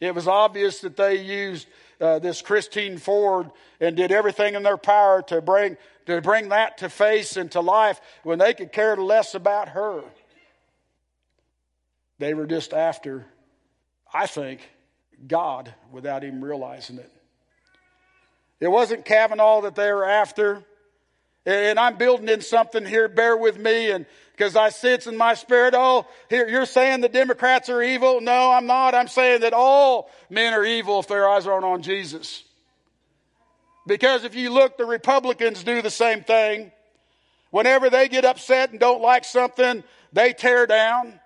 [0.00, 1.68] It was obvious that they used
[2.00, 6.78] uh, this Christine Ford and did everything in their power to bring, to bring that
[6.78, 10.02] to face and to life when they could care less about her.
[12.18, 13.26] They were just after,
[14.12, 14.60] I think,
[15.26, 17.10] God without even realizing it.
[18.60, 20.64] It wasn't Kavanaugh that they were after.
[21.46, 25.34] And I'm building in something here, bear with me, and because I sense in my
[25.34, 28.20] spirit, oh, here, you're saying the Democrats are evil.
[28.20, 28.94] No, I'm not.
[28.94, 32.42] I'm saying that all men are evil if their eyes aren't on Jesus.
[33.86, 36.72] Because if you look, the Republicans do the same thing.
[37.50, 41.20] Whenever they get upset and don't like something, they tear down,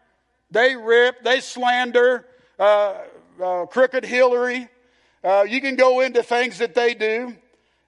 [0.50, 2.26] they rip, they slander,
[2.58, 2.94] uh,
[3.42, 4.68] uh, crooked Hillary.
[5.22, 7.34] Uh, you can go into things that they do.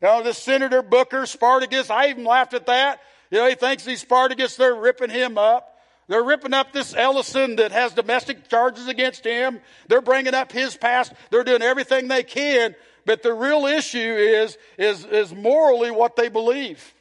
[0.03, 3.01] You know, this Senator Booker, Spartacus, I even laughed at that.
[3.31, 5.67] You know, he thinks he's Spartacus, they're ripping him up.
[6.09, 9.61] They're ripping up this Ellison that has domestic charges against him.
[9.87, 11.13] They're bringing up his past.
[11.31, 12.75] They're doing everything they can.
[13.07, 16.95] But the real issue is, is, is morally what they believe.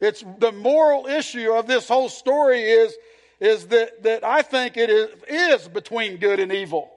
[0.00, 2.96] It's the moral issue of this whole story is,
[3.40, 6.90] is that, that I think it is, is between good and evil.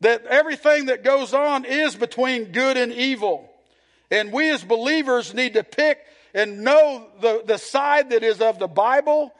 [0.00, 3.48] That everything that goes on is between good and evil.
[4.10, 5.98] And we as believers need to pick
[6.34, 9.32] and know the, the side that is of the Bible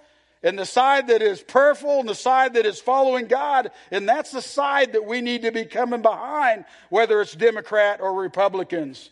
[0.43, 3.71] and the side that is prayerful and the side that is following God.
[3.91, 8.15] And that's the side that we need to be coming behind, whether it's Democrat or
[8.15, 9.11] Republicans.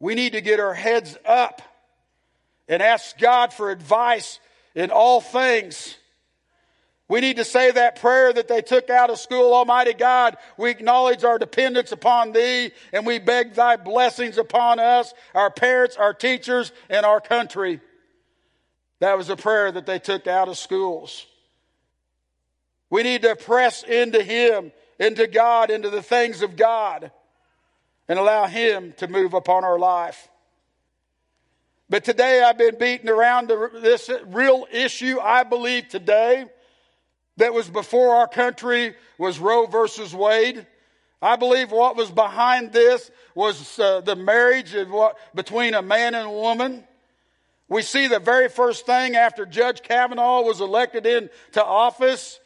[0.00, 1.62] We need to get our heads up
[2.68, 4.40] and ask God for advice
[4.74, 5.96] in all things.
[7.08, 9.54] We need to say that prayer that they took out of school.
[9.54, 15.14] Almighty God, we acknowledge our dependence upon Thee and we beg Thy blessings upon us,
[15.34, 17.80] our parents, our teachers, and our country.
[19.00, 21.26] That was a prayer that they took out of schools.
[22.90, 27.10] We need to press into Him, into God, into the things of God,
[28.06, 30.28] and allow Him to move upon our life.
[31.90, 35.18] But today I've been beating around this real issue.
[35.20, 36.44] I believe today
[37.38, 40.66] that was before our country was Roe versus Wade.
[41.22, 46.14] I believe what was behind this was uh, the marriage of what, between a man
[46.14, 46.84] and a woman.
[47.68, 52.38] We see the very first thing after Judge Kavanaugh was elected into office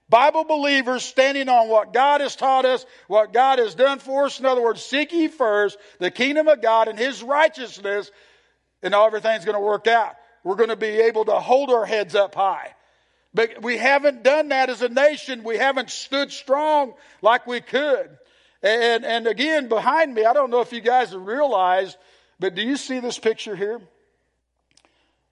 [0.10, 4.40] Bible believers standing on what God has taught us, what God has done for us.
[4.40, 8.12] In other words, seek ye first the kingdom of God and His righteousness,
[8.82, 10.16] and everything's going to work out.
[10.44, 12.74] We're going to be able to hold our heads up high.
[13.34, 15.44] But we haven't done that as a nation.
[15.44, 18.18] We haven't stood strong like we could.
[18.62, 21.98] And, and again, behind me, I don't know if you guys have realized,
[22.40, 23.80] but do you see this picture here?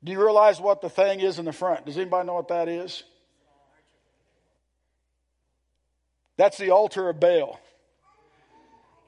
[0.03, 1.85] Do you realize what the thing is in the front?
[1.85, 3.03] Does anybody know what that is?
[6.37, 7.59] That's the altar of Baal.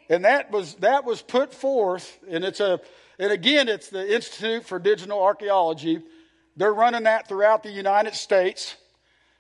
[0.10, 2.82] And that was, that was put forth, and it's a,
[3.20, 6.02] and again, it's the Institute for Digital Archaeology.
[6.58, 8.76] They're running that throughout the United States.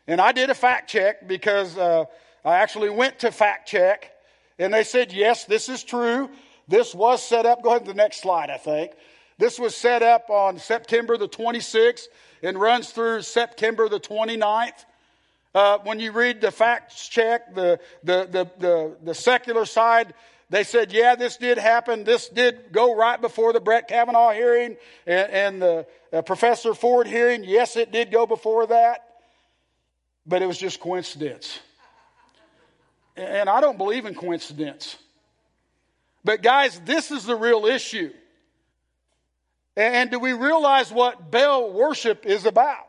[0.10, 2.06] And I did a fact check because uh,
[2.44, 4.12] I actually went to fact check,
[4.58, 6.32] and they said, yes, this is true.
[6.68, 7.62] This was set up.
[7.62, 8.94] Go ahead to the next slide, I think.
[9.38, 12.08] This was set up on September the 26th
[12.42, 14.84] and runs through September the 29th.
[15.54, 20.16] Uh, when you read the facts check, the, the, the, the, the secular side,
[20.50, 22.04] they said, yeah, this did happen.
[22.04, 27.06] This did go right before the Brett Kavanaugh hearing and, and the uh, Professor Ford
[27.06, 27.44] hearing.
[27.44, 29.06] Yes, it did go before that.
[30.30, 31.60] But it was just coincidence.
[33.18, 34.96] And I don't believe in coincidence.
[36.24, 38.14] But guys, this is the real issue.
[39.76, 42.86] And do we realize what Baal worship is about?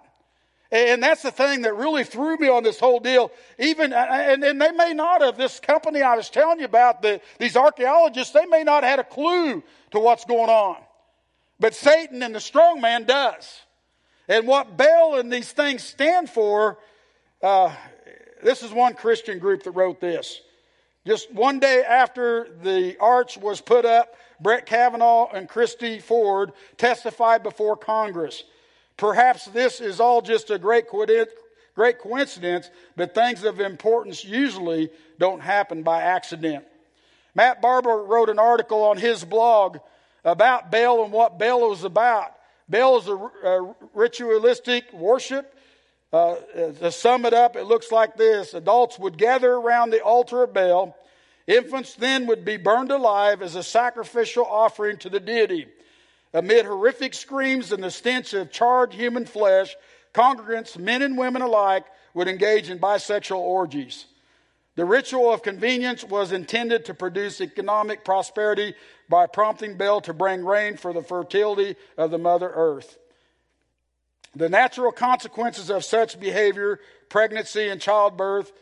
[0.70, 3.32] And that's the thing that really threw me on this whole deal.
[3.58, 7.22] Even, and, and they may not have, this company I was telling you about, the,
[7.38, 10.76] these archaeologists, they may not have had a clue to what's going on.
[11.58, 13.62] But Satan and the strong man does.
[14.28, 16.78] And what Baal and these things stand for,
[17.42, 17.72] uh,
[18.42, 20.40] this is one Christian group that wrote this.
[21.06, 27.42] Just one day after the arch was put up, Brett Kavanaugh and Christy Ford testified
[27.42, 28.44] before Congress.
[28.96, 30.86] Perhaps this is all just a great,
[31.74, 36.64] great coincidence, but things of importance usually don't happen by accident.
[37.34, 39.78] Matt Barber wrote an article on his blog
[40.24, 42.34] about Baal and what Baal was about.
[42.68, 45.54] Baal is a, a ritualistic worship.
[46.12, 50.42] Uh, to sum it up, it looks like this Adults would gather around the altar
[50.42, 50.96] of Baal.
[51.46, 55.66] Infants then would be burned alive as a sacrificial offering to the deity.
[56.32, 59.74] Amid horrific screams and the stench of charred human flesh,
[60.14, 61.84] congregants, men and women alike,
[62.14, 64.06] would engage in bisexual orgies.
[64.76, 68.74] The ritual of convenience was intended to produce economic prosperity
[69.08, 72.96] by prompting Baal to bring rain for the fertility of the Mother Earth.
[74.34, 78.52] The natural consequences of such behavior, pregnancy and childbirth,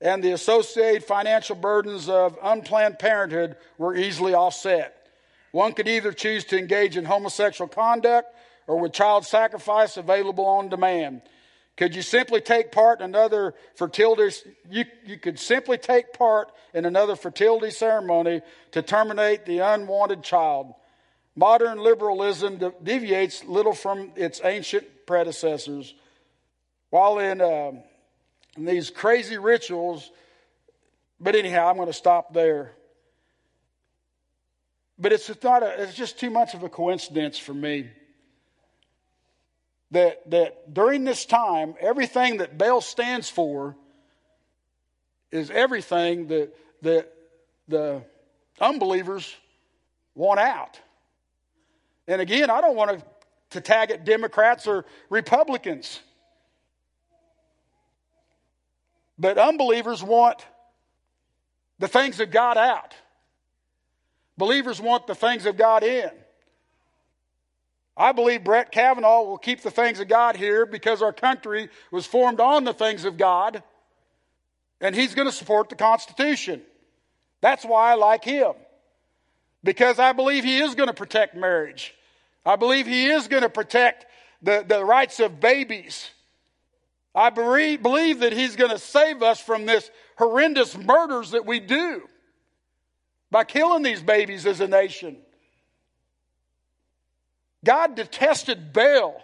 [0.00, 4.94] and the associated financial burdens of unplanned parenthood were easily offset.
[5.52, 8.34] One could either choose to engage in homosexual conduct
[8.66, 11.22] or with child sacrifice available on demand.
[11.76, 14.36] Could you simply take part in another fertility?
[14.68, 20.74] You, you could simply take part in another fertility ceremony to terminate the unwanted child.
[21.38, 25.94] Modern liberalism deviates little from its ancient predecessors.
[26.90, 27.74] While in, uh,
[28.56, 30.10] in these crazy rituals,
[31.20, 32.72] but anyhow, I'm going to stop there.
[34.98, 37.88] But it's not a, it's just too much of a coincidence for me
[39.92, 43.76] that, that during this time, everything that Baal stands for
[45.30, 47.14] is everything that, that
[47.68, 48.02] the
[48.60, 49.32] unbelievers
[50.16, 50.80] want out.
[52.08, 53.04] And again, I don't want to,
[53.50, 56.00] to tag it Democrats or Republicans.
[59.18, 60.44] But unbelievers want
[61.78, 62.94] the things of God out.
[64.38, 66.10] Believers want the things of God in.
[67.96, 72.06] I believe Brett Kavanaugh will keep the things of God here because our country was
[72.06, 73.62] formed on the things of God,
[74.80, 76.62] and he's going to support the Constitution.
[77.40, 78.52] That's why I like him.
[79.64, 81.92] Because I believe he is going to protect marriage.
[82.48, 84.06] I believe he is going to protect
[84.40, 86.08] the, the rights of babies.
[87.14, 92.08] I believe that he's going to save us from this horrendous murders that we do
[93.30, 95.18] by killing these babies as a nation.
[97.62, 99.22] God detested Baal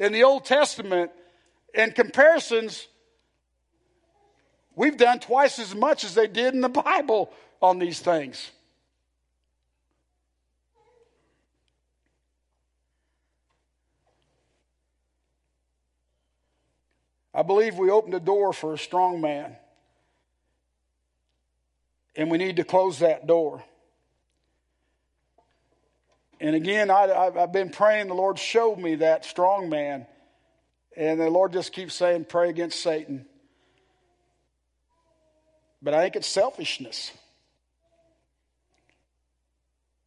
[0.00, 1.12] in the Old Testament.
[1.72, 2.88] In comparisons,
[4.74, 8.50] we've done twice as much as they did in the Bible on these things.
[17.36, 19.56] I believe we opened a door for a strong man.
[22.16, 23.62] And we need to close that door.
[26.40, 30.06] And again, I, have been praying the Lord showed me that strong man.
[30.96, 33.26] And the Lord just keeps saying, pray against Satan.
[35.82, 37.12] But I think it's selfishness.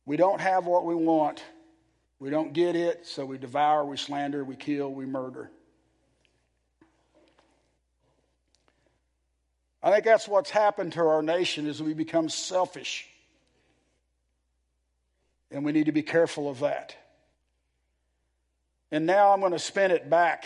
[0.08, 1.44] We don't have what we want.
[2.18, 5.52] We don't get it, so we devour, we slander, we kill, we murder.
[9.82, 13.08] I think that's what's happened to our nation is we become selfish.
[15.52, 16.96] And we need to be careful of that.
[18.92, 20.46] And now I'm going to spin it back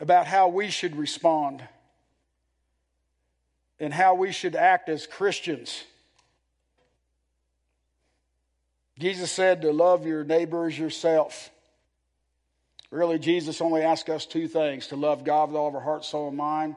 [0.00, 1.62] about how we should respond
[3.80, 5.82] and how we should act as Christians.
[8.98, 11.50] Jesus said to love your neighbors yourself.
[12.90, 16.04] Really, Jesus only asked us two things to love God with all of our heart,
[16.04, 16.76] soul, and mind.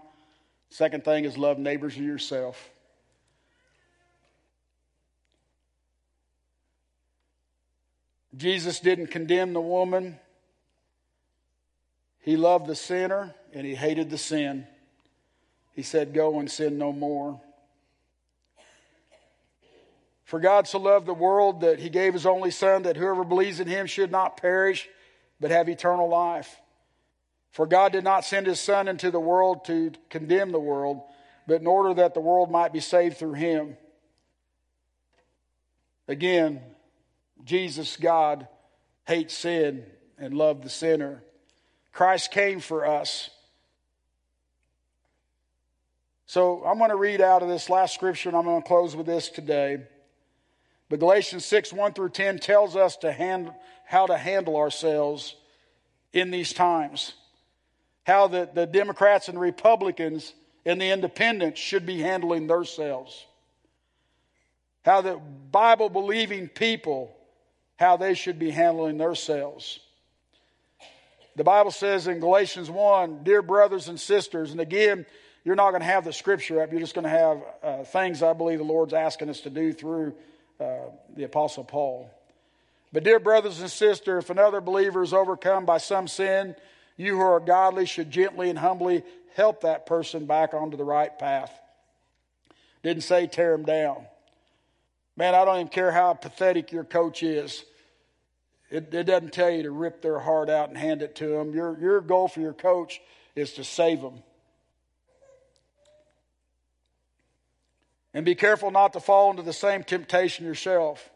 [0.70, 2.70] Second thing is love neighbors as yourself.
[8.36, 10.18] Jesus didn't condemn the woman.
[12.20, 14.68] He loved the sinner and he hated the sin.
[15.74, 17.42] He said, Go and sin no more.
[20.24, 23.60] For God so loved the world that he gave his only Son, that whoever believes
[23.60, 24.88] in him should not perish,
[25.42, 26.62] but have eternal life.
[27.52, 31.02] For God did not send his Son into the world to condemn the world,
[31.48, 33.76] but in order that the world might be saved through him.
[36.08, 36.62] Again,
[37.44, 38.48] Jesus, God,
[39.06, 39.84] hates sin
[40.18, 41.24] and loved the sinner.
[41.92, 43.30] Christ came for us.
[46.28, 48.96] So I'm going to read out of this last scripture, and I'm going to close
[48.96, 49.80] with this today.
[50.88, 53.52] But Galatians 6 1 through 10 tells us to hand,
[53.92, 55.36] how to handle ourselves
[56.14, 57.12] in these times.
[58.06, 60.34] How the, the Democrats and Republicans
[60.66, 63.26] and the independents should be handling themselves.
[64.86, 65.20] How the
[65.52, 67.14] Bible believing people
[67.76, 69.82] how they should be handling themselves.
[71.36, 75.06] The Bible says in Galatians 1, dear brothers and sisters, and again,
[75.44, 76.72] you're not going to have the scripture up.
[76.72, 79.74] You're just going to have uh, things I believe the Lord's asking us to do
[79.74, 80.14] through
[80.62, 82.10] uh, the Apostle Paul.
[82.94, 86.56] But, dear brothers and sisters, if another believer is overcome by some sin,
[86.98, 89.04] you who are godly should gently and humbly
[89.36, 91.58] help that person back onto the right path.
[92.84, 94.06] Didn't say tear him down.
[95.16, 97.64] Man, I don't even care how pathetic your coach is.
[98.70, 101.54] It, it doesn't tell you to rip their heart out and hand it to them.
[101.54, 103.02] Your, your goal for your coach
[103.36, 104.24] is to save them.
[108.14, 111.10] And be careful not to fall into the same temptation yourself.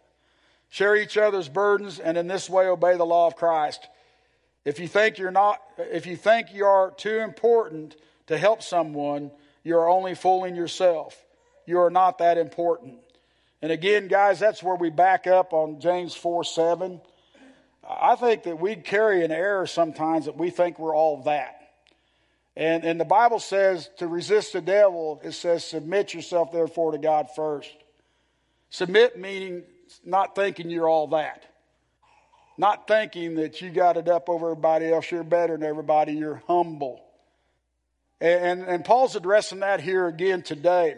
[0.76, 3.88] Share each other's burdens and in this way obey the law of Christ.
[4.66, 7.96] If you think you're not if you think you are too important
[8.28, 9.32] to help someone,
[9.64, 11.24] you are only fooling yourself.
[11.66, 12.98] You are not that important.
[13.62, 17.00] And again, guys, that's where we back up on James 4 7.
[17.90, 21.72] I think that we carry an error sometimes that we think we're all that.
[22.58, 26.98] And, and the Bible says to resist the devil, it says, submit yourself therefore to
[26.98, 27.72] God first.
[28.72, 29.64] Submit meaning
[30.04, 31.44] not thinking you're all that.
[32.58, 36.42] Not thinking that you got it up over everybody else, you're better than everybody, you're
[36.48, 37.02] humble.
[38.22, 40.96] And, and, Paul's addressing that here again today.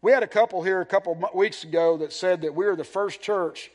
[0.00, 2.84] We had a couple here a couple weeks ago that said that we were the
[2.84, 3.70] first church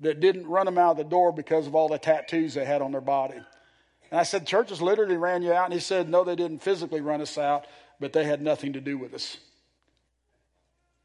[0.00, 2.82] that didn't run them out of the door because of all the tattoos they had
[2.82, 3.40] on their body.
[4.10, 5.64] And I said, Churches literally ran you out.
[5.64, 7.66] And he said, No, they didn't physically run us out,
[7.98, 9.38] but they had nothing to do with us.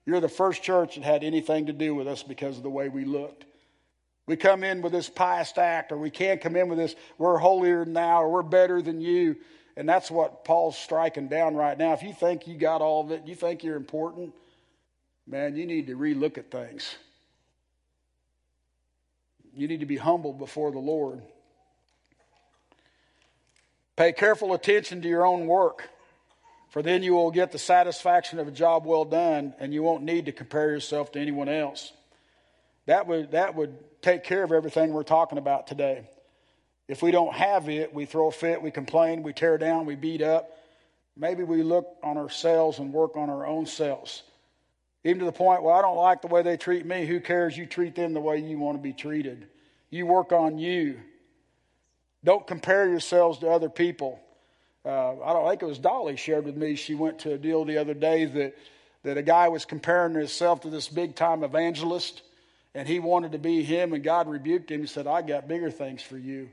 [0.08, 2.88] You're the first church that had anything to do with us because of the way
[2.88, 3.44] we looked.
[4.26, 7.38] We come in with this pious act, or we can't come in with this, we're
[7.38, 9.36] holier than thou, or we're better than you.
[9.76, 11.92] And that's what Paul's striking down right now.
[11.92, 14.34] If you think you got all of it, you think you're important,
[15.28, 16.96] man, you need to relook at things.
[19.54, 21.22] You need to be humble before the Lord.
[23.98, 25.90] Pay careful attention to your own work,
[26.78, 30.04] for then you will get the satisfaction of a job well done, and you won't
[30.04, 31.92] need to compare yourself to anyone else.
[32.86, 36.08] That would, that would take care of everything we're talking about today.
[36.88, 39.96] If we don't have it, we throw a fit, we complain, we tear down, we
[39.96, 40.56] beat up.
[41.16, 44.22] Maybe we look on ourselves and work on our own selves.
[45.04, 47.08] Even to the point, well, I don't like the way they treat me.
[47.08, 47.58] Who cares?
[47.58, 49.48] You treat them the way you want to be treated.
[49.90, 51.00] You work on you.
[52.24, 54.20] Don't compare yourselves to other people.
[54.88, 56.76] Uh, I don't think it was Dolly shared with me.
[56.76, 58.58] She went to a deal the other day that,
[59.04, 62.22] that a guy was comparing himself to this big time evangelist,
[62.74, 64.82] and he wanted to be him, and God rebuked him.
[64.82, 66.50] He said, I got bigger things for you.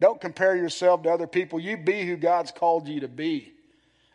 [0.00, 1.58] Don't compare yourself to other people.
[1.58, 3.52] You be who God's called you to be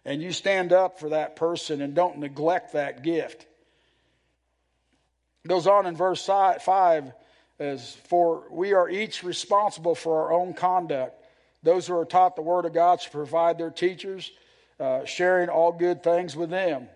[0.05, 3.47] and you stand up for that person and don't neglect that gift.
[5.43, 7.13] It goes on in verse 5
[7.57, 11.19] as for we are each responsible for our own conduct.
[11.65, 14.31] Those who are taught the word of God should provide their teachers,
[14.79, 16.87] uh, sharing all good things with them.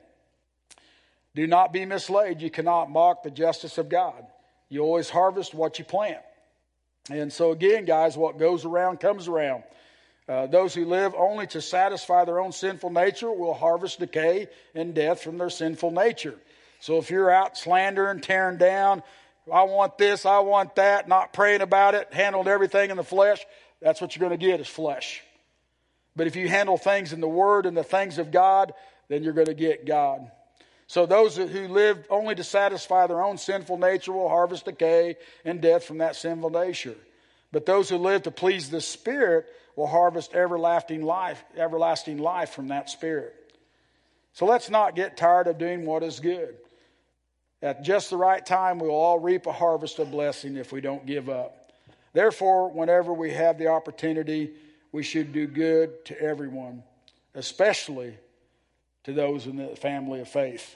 [1.36, 2.42] Do not be misled.
[2.42, 4.26] You cannot mock the justice of God.
[4.70, 6.22] You always harvest what you plant.
[7.10, 9.64] And so, again, guys, what goes around comes around.
[10.28, 14.94] Uh, those who live only to satisfy their own sinful nature will harvest decay and
[14.94, 16.36] death from their sinful nature.
[16.80, 19.02] So if you're out slandering, tearing down,
[19.52, 23.44] I want this, I want that, not praying about it, handled everything in the flesh,
[23.82, 25.22] that's what you're going to get is flesh.
[26.16, 28.74] But if you handle things in the Word and the things of God,
[29.08, 30.30] then you're going to get God.
[30.88, 35.62] So those who live only to satisfy their own sinful nature will harvest decay and
[35.62, 36.96] death from that sinful nature.
[37.52, 42.70] But those who live to please the Spirit will harvest everlasting life, everlasting life from
[42.70, 43.36] that Spirit.
[44.34, 46.56] So let's not get tired of doing what is good.
[47.62, 50.82] At just the right time, we will all reap a harvest of blessing if we
[50.82, 51.59] don't give up.
[52.14, 54.52] Therefore, whenever we have the opportunity,
[54.92, 56.84] we should do good to everyone,
[57.36, 58.18] especially
[59.04, 60.76] to those in the family of faith.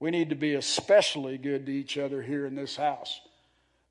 [0.00, 3.20] We need to be especially good to each other here in this house.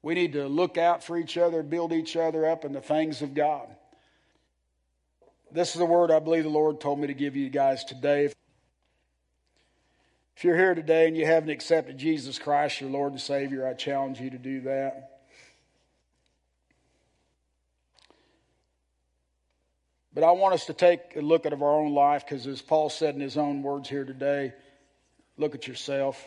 [0.02, 3.22] We need to look out for each other, build each other up in the things
[3.22, 3.68] of God.
[5.52, 8.26] This is the word I believe the Lord told me to give you guys today.
[10.36, 13.74] If you're here today and you haven't accepted Jesus Christ, your Lord and Savior, I
[13.74, 15.13] challenge you to do that.
[20.14, 22.90] But I want us to take a look at our own life because, as Paul
[22.90, 24.54] said in his own words here today,
[25.38, 26.24] look at yourself.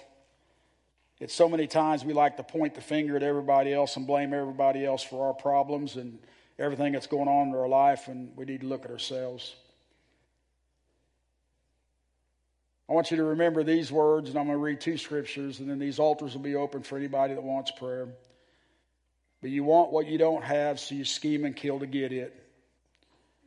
[1.21, 4.35] It's so many times we like to point the finger at everybody else and blame
[4.35, 6.19] everybody else for our problems and
[6.59, 9.55] everything that's going on in our life, and we need to look at ourselves.
[12.89, 15.69] I want you to remember these words, and I'm going to read two scriptures, and
[15.69, 18.09] then these altars will be open for anybody that wants prayer.
[19.41, 22.46] But you want what you don't have, so you scheme and kill to get it.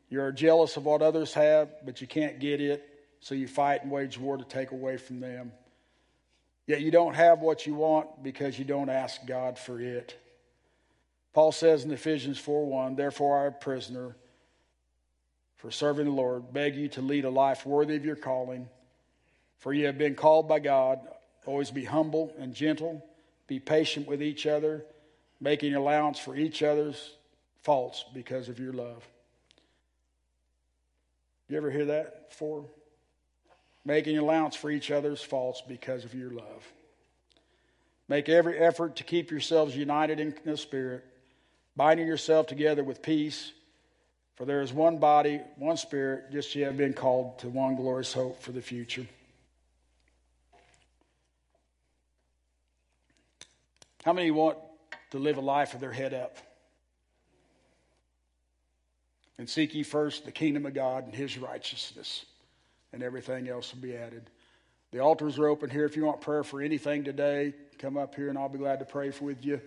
[0.09, 2.83] You're jealous of what others have, but you can't get it,
[3.19, 5.51] so you fight and wage war to take away from them.
[6.65, 10.15] Yet you don't have what you want because you don't ask God for it.
[11.33, 14.15] Paul says in Ephesians 4 1, Therefore, a prisoner
[15.57, 18.67] for serving the Lord, beg you to lead a life worthy of your calling
[19.59, 20.99] for you have been called by God.
[21.45, 23.05] Always be humble and gentle.
[23.47, 24.85] Be patient with each other,
[25.39, 27.15] making allowance for each other's
[27.63, 29.05] faults because of your love.
[31.49, 32.65] You ever hear that before?
[33.83, 36.73] Making allowance for each other's faults because of your love.
[38.07, 41.03] Make every effort to keep yourselves united in the Spirit,
[41.75, 43.51] binding yourself together with peace.
[44.35, 48.13] For there is one body, one Spirit, just you have been called to one glorious
[48.13, 49.05] hope for the future.
[54.05, 54.57] How many want
[55.11, 56.37] to live a life with their head up?
[59.39, 62.25] And seek ye first the kingdom of God and his righteousness,
[62.91, 64.29] and everything else will be added.
[64.91, 65.85] The altars are open here.
[65.85, 68.85] If you want prayer for anything today, come up here and I'll be glad to
[68.85, 69.61] pray with you.